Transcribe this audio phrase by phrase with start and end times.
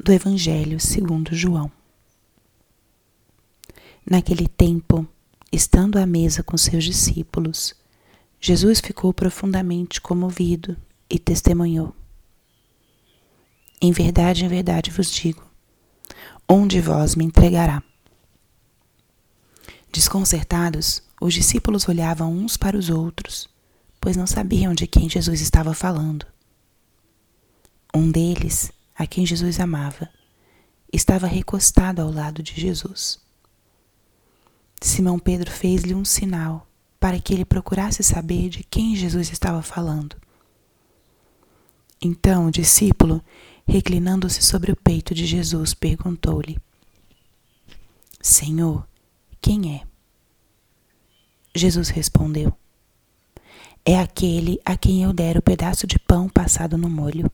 [0.00, 1.70] do Evangelho segundo João.
[4.08, 5.06] Naquele tempo,
[5.50, 7.74] estando à mesa com seus discípulos,
[8.40, 10.76] Jesus ficou profundamente comovido
[11.08, 11.94] e testemunhou:
[13.80, 15.44] Em verdade, em verdade vos digo,
[16.48, 17.82] um de vós me entregará.
[19.92, 23.48] Desconcertados, os discípulos olhavam uns para os outros,
[24.00, 26.26] pois não sabiam de quem Jesus estava falando.
[27.94, 30.08] Um deles, a quem Jesus amava,
[30.92, 33.20] estava recostado ao lado de Jesus.
[34.80, 36.66] Simão Pedro fez-lhe um sinal
[36.98, 40.16] para que ele procurasse saber de quem Jesus estava falando.
[42.00, 43.22] Então o discípulo,
[43.66, 46.58] reclinando-se sobre o peito de Jesus, perguntou-lhe:
[48.20, 48.86] Senhor,
[49.40, 49.82] quem é?
[51.54, 52.52] Jesus respondeu:
[53.84, 57.30] É aquele a quem eu der o pedaço de pão passado no molho.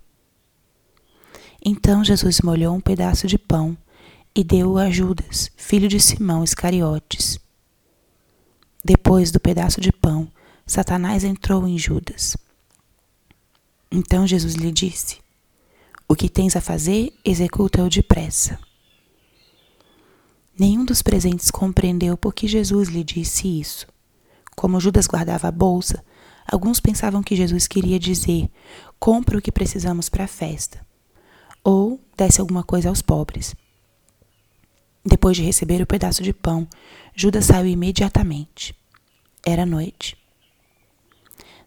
[1.71, 3.77] Então Jesus molhou um pedaço de pão
[4.35, 7.39] e deu-o a Judas, filho de Simão Iscariotes.
[8.83, 10.33] Depois do pedaço de pão,
[10.67, 12.39] Satanás entrou em Judas.
[13.93, 15.19] Então Jesus lhe disse:
[16.09, 18.59] O que tens a fazer, executa-o depressa.
[20.59, 23.87] Nenhum dos presentes compreendeu por que Jesus lhe disse isso.
[24.57, 26.03] Como Judas guardava a bolsa,
[26.51, 28.49] alguns pensavam que Jesus queria dizer:
[28.99, 30.88] compra o que precisamos para a festa
[31.69, 33.55] ou desse alguma coisa aos pobres.
[35.05, 36.67] Depois de receber o pedaço de pão,
[37.15, 38.75] Judas saiu imediatamente.
[39.45, 40.17] Era noite.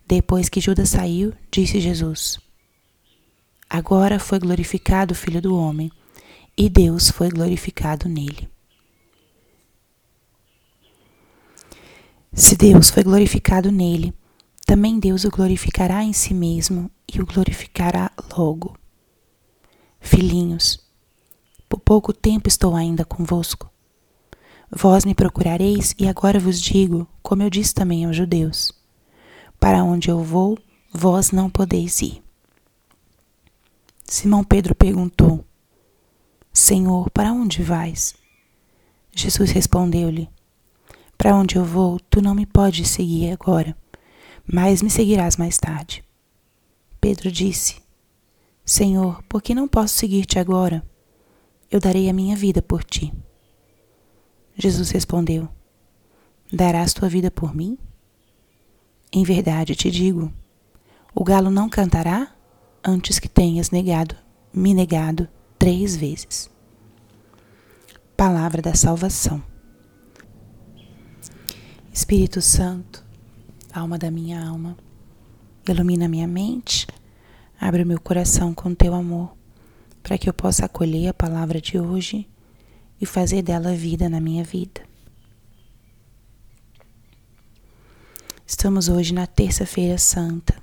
[0.08, 2.40] Depois que Judas saiu, disse Jesus:
[3.70, 5.92] Agora foi glorificado o Filho do Homem,
[6.58, 8.50] e Deus foi glorificado nele.
[12.34, 14.12] Se Deus foi glorificado nele,
[14.66, 18.81] também Deus o glorificará em si mesmo e o glorificará logo.
[20.02, 20.80] Filhinhos,
[21.70, 23.72] por pouco tempo estou ainda convosco.
[24.70, 28.74] Vós me procurareis, e agora vos digo, como eu disse também aos judeus:
[29.60, 30.58] Para onde eu vou,
[30.92, 32.22] vós não podeis ir.
[34.04, 35.46] Simão Pedro perguntou:
[36.52, 38.14] Senhor, para onde vais?
[39.16, 40.28] Jesus respondeu-lhe:
[41.18, 43.78] Para onde eu vou, tu não me podes seguir agora,
[44.46, 46.04] mas me seguirás mais tarde.
[47.00, 47.82] Pedro disse:
[48.72, 50.82] Senhor, por que não posso seguir-te agora?
[51.70, 53.14] Eu darei a minha vida por ti.
[54.56, 55.50] Jesus respondeu:
[56.50, 57.78] Darás tua vida por mim?
[59.12, 60.32] Em verdade te digo:
[61.14, 62.34] o galo não cantará
[62.82, 64.16] antes que tenhas negado,
[64.54, 65.28] me negado
[65.60, 66.50] três vezes.
[68.16, 69.44] Palavra da salvação.
[71.92, 73.04] Espírito Santo,
[73.74, 74.78] alma da minha alma,
[75.68, 76.88] ilumina minha mente
[77.64, 79.38] Abre meu coração com teu amor,
[80.02, 82.28] para que eu possa acolher a palavra de hoje
[83.00, 84.82] e fazer dela vida na minha vida.
[88.48, 90.60] Estamos hoje na Terça-feira Santa.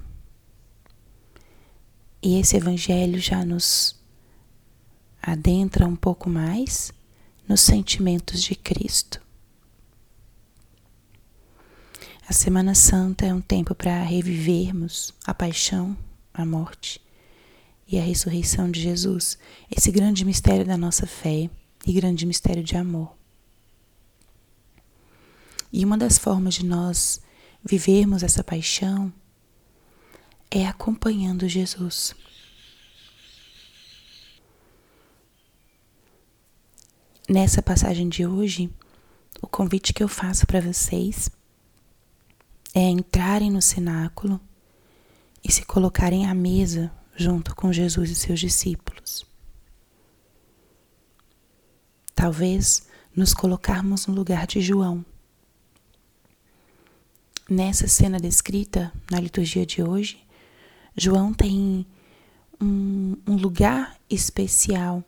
[2.20, 3.96] E esse evangelho já nos
[5.22, 6.92] adentra um pouco mais
[7.46, 9.22] nos sentimentos de Cristo.
[12.28, 15.96] A Semana Santa é um tempo para revivermos a paixão
[16.40, 17.00] a morte
[17.86, 19.38] e a ressurreição de Jesus,
[19.70, 21.50] esse grande mistério da nossa fé
[21.86, 23.16] e grande mistério de amor.
[25.72, 27.20] E uma das formas de nós
[27.64, 29.12] vivermos essa paixão
[30.50, 32.14] é acompanhando Jesus.
[37.28, 38.70] Nessa passagem de hoje,
[39.42, 41.30] o convite que eu faço para vocês
[42.74, 44.40] é entrarem no cenáculo
[45.42, 49.26] e se colocarem à mesa junto com Jesus e seus discípulos.
[52.14, 55.04] Talvez nos colocarmos no lugar de João.
[57.48, 60.24] Nessa cena descrita na liturgia de hoje,
[60.96, 61.86] João tem
[62.60, 65.02] um, um lugar especial.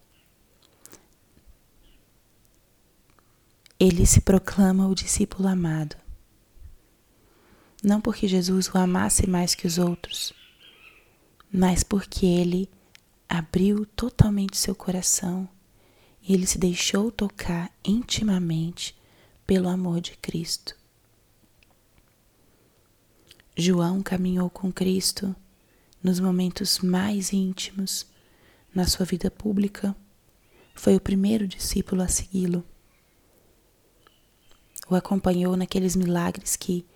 [3.78, 5.99] Ele se proclama o discípulo amado
[7.82, 10.32] não porque Jesus o amasse mais que os outros,
[11.52, 12.68] mas porque ele
[13.28, 15.48] abriu totalmente seu coração
[16.22, 18.94] e ele se deixou tocar intimamente
[19.46, 20.76] pelo amor de Cristo.
[23.56, 25.34] João caminhou com Cristo
[26.02, 28.06] nos momentos mais íntimos
[28.74, 29.94] na sua vida pública.
[30.74, 32.64] Foi o primeiro discípulo a segui-lo.
[34.88, 36.86] O acompanhou naqueles milagres que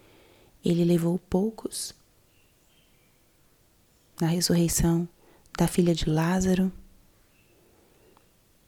[0.64, 1.94] ele levou poucos
[4.20, 5.08] na ressurreição
[5.58, 6.72] da filha de Lázaro,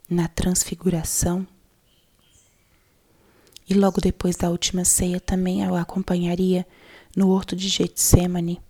[0.09, 1.47] na transfiguração.
[3.69, 6.67] E logo depois da última ceia também o acompanharia
[7.17, 8.61] no horto de Getsemane.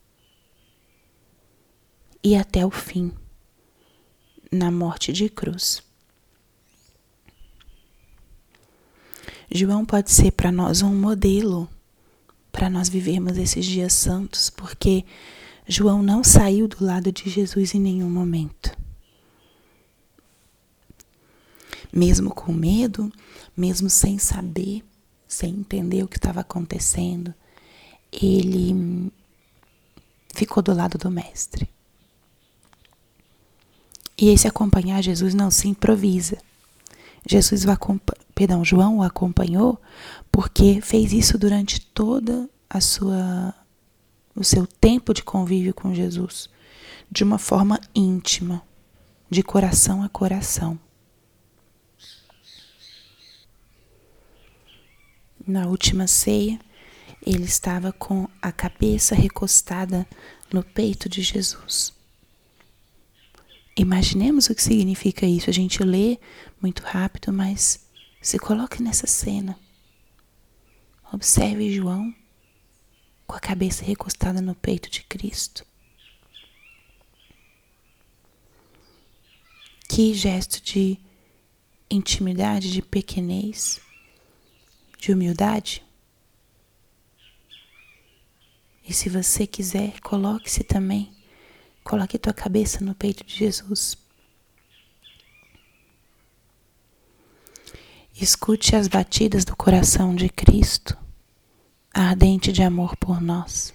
[2.23, 3.13] E até o fim,
[4.51, 5.83] na morte de cruz.
[9.51, 11.69] João pode ser para nós um modelo
[12.57, 15.05] para nós vivermos esses dias santos, porque
[15.69, 18.75] João não saiu do lado de Jesus em nenhum momento.
[21.93, 23.13] Mesmo com medo,
[23.55, 24.83] mesmo sem saber,
[25.29, 27.35] sem entender o que estava acontecendo,
[28.11, 29.13] ele
[30.35, 31.69] ficou do lado do Mestre.
[34.17, 36.39] E esse acompanhar Jesus não se improvisa.
[37.29, 37.77] Jesus vai,
[38.37, 39.81] perdão, João o acompanhou
[40.31, 43.55] porque fez isso durante toda a sua
[44.35, 46.51] o seu tempo de convívio com Jesus,
[47.11, 48.63] de uma forma íntima,
[49.31, 50.79] de coração a coração.
[55.47, 56.61] Na última ceia,
[57.27, 60.07] ele estava com a cabeça recostada
[60.53, 61.95] no peito de Jesus.
[63.75, 65.49] Imaginemos o que significa isso.
[65.49, 66.19] A gente lê
[66.61, 67.86] muito rápido, mas
[68.27, 69.57] se coloque nessa cena.
[71.13, 72.13] Observe João
[73.25, 75.65] com a cabeça recostada no peito de Cristo.
[79.89, 80.99] Que gesto de
[81.89, 83.81] intimidade, de pequenez,
[84.99, 85.85] de humildade.
[88.85, 91.17] E se você quiser, coloque-se também.
[91.85, 93.97] Coloque tua cabeça no peito de Jesus.
[98.19, 100.97] Escute as batidas do coração de Cristo
[101.93, 103.75] ardente de amor por nós.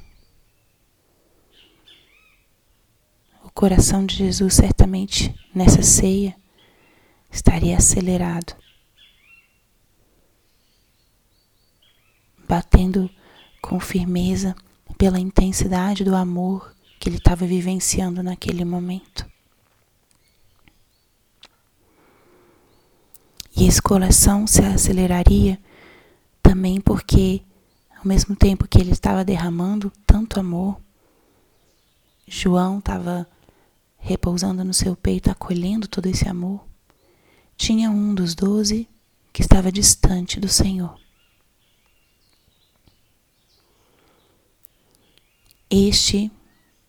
[3.43, 6.35] O coração de Jesus certamente nessa ceia
[7.29, 8.55] estaria acelerado,
[12.49, 13.09] batendo
[13.61, 14.55] com firmeza
[14.97, 19.29] pela intensidade do amor que ele estava vivenciando naquele momento.
[23.55, 25.57] E esse coração se aceleraria
[26.43, 27.41] também porque
[27.97, 30.77] ao mesmo tempo que ele estava derramando tanto amor,
[32.27, 33.25] João estava
[33.97, 36.67] repousando no seu peito, acolhendo todo esse amor.
[37.55, 38.89] Tinha um dos doze
[39.31, 40.99] que estava distante do Senhor.
[45.69, 46.29] Este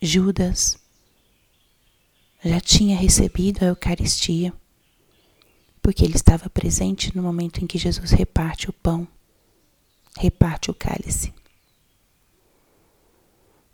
[0.00, 0.76] Judas
[2.44, 4.52] já tinha recebido a Eucaristia,
[5.82, 9.06] porque ele estava presente no momento em que Jesus reparte o pão
[10.16, 11.32] reparte o cálice.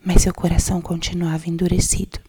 [0.04, 2.20] Mas seu coração continuava endurecido.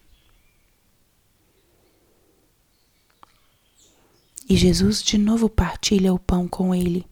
[4.48, 7.06] E Jesus de novo partilha o pão com ele.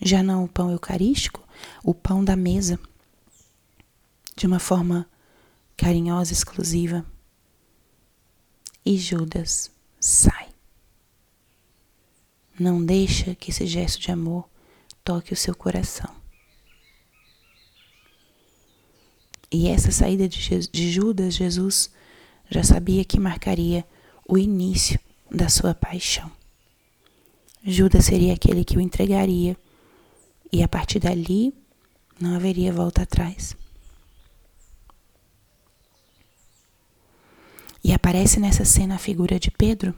[0.00, 1.46] Já não o pão eucarístico,
[1.82, 2.78] o pão da mesa.
[4.36, 5.08] De uma forma
[5.76, 7.06] carinhosa, exclusiva.
[8.84, 9.70] E Judas
[10.00, 10.45] sai.
[12.58, 14.48] Não deixa que esse gesto de amor
[15.04, 16.10] toque o seu coração.
[19.50, 21.90] E essa saída de, de Judas, Jesus
[22.50, 23.86] já sabia que marcaria
[24.28, 24.98] o início
[25.30, 26.30] da sua paixão.
[27.64, 29.56] Judas seria aquele que o entregaria,
[30.52, 31.52] e a partir dali
[32.20, 33.56] não haveria volta atrás.
[37.82, 39.94] E aparece nessa cena a figura de Pedro,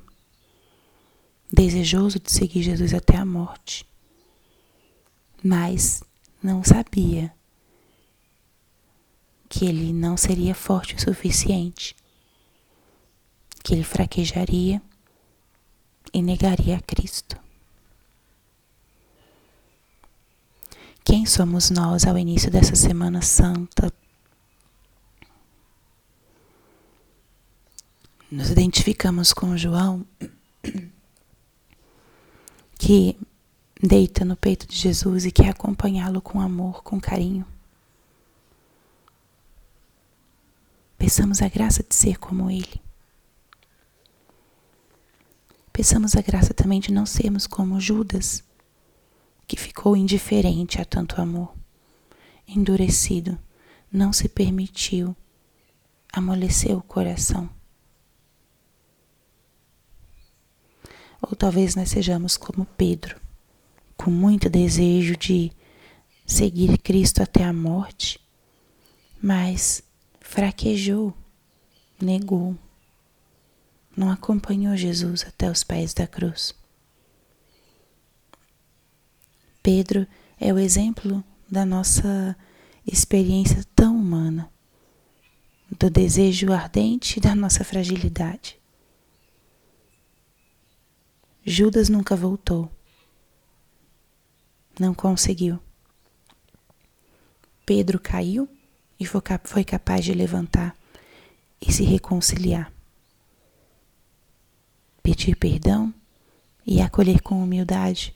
[1.53, 3.89] desejoso de seguir Jesus até a morte
[5.43, 6.03] mas
[6.43, 7.33] não sabia
[9.49, 11.97] que ele não seria forte o suficiente,
[13.63, 14.83] que ele fraquejaria
[16.13, 17.39] e negaria a Cristo.
[21.05, 23.91] Quem somos nós ao início dessa Semana Santa?
[28.31, 30.07] Nos identificamos com João,
[32.89, 33.19] que
[33.83, 37.45] deita no peito de Jesus e quer acompanhá-lo com amor, com carinho.
[40.97, 42.81] Peçamos a graça de ser como Ele.
[45.71, 48.43] Peçamos a graça também de não sermos como Judas,
[49.47, 51.55] que ficou indiferente a tanto amor,
[52.49, 53.39] endurecido,
[53.93, 55.15] não se permitiu,
[56.11, 57.51] amoleceu o coração.
[61.21, 63.21] Ou talvez nós sejamos como Pedro,
[63.97, 65.53] com muito desejo de
[66.25, 68.21] seguir Cristo até a morte,
[69.21, 69.83] mas
[70.21, 71.13] fraquejou,
[72.01, 72.57] negou,
[73.97, 76.55] não acompanhou Jesus até os pés da cruz.
[79.63, 80.07] Pedro
[80.39, 82.37] é o exemplo da nossa
[82.87, 84.51] experiência tão humana,
[85.79, 88.58] do desejo ardente da nossa fragilidade.
[91.49, 92.71] Judas nunca voltou.
[94.79, 95.59] Não conseguiu.
[97.65, 98.47] Pedro caiu
[99.01, 100.77] e foi capaz de levantar
[101.59, 102.71] e se reconciliar.
[105.03, 105.93] Pedir perdão
[106.67, 108.15] e acolher com humildade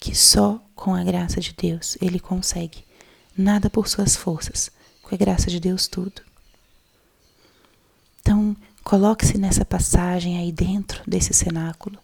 [0.00, 2.84] que só com a graça de Deus ele consegue.
[3.38, 4.68] Nada por suas forças,
[5.00, 6.22] com a graça de Deus tudo.
[8.20, 12.02] Então, coloque-se nessa passagem aí dentro desse cenáculo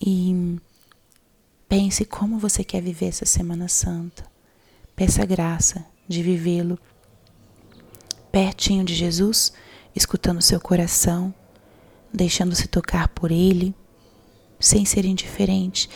[0.00, 0.58] e
[1.68, 4.24] pense como você quer viver essa Semana Santa.
[4.94, 6.78] Peça graça de vivê-lo
[8.30, 9.52] pertinho de Jesus,
[9.94, 11.32] escutando seu coração,
[12.12, 13.74] deixando-se tocar por ele
[14.58, 15.88] sem ser indiferente,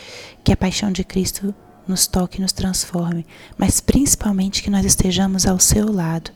[0.43, 1.53] que a paixão de Cristo
[1.87, 3.25] nos toque e nos transforme,
[3.57, 6.31] mas principalmente que nós estejamos ao seu lado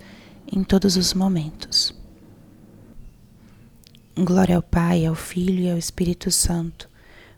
[0.52, 1.94] em todos os momentos.
[4.16, 6.90] Glória ao Pai, ao Filho e ao Espírito Santo,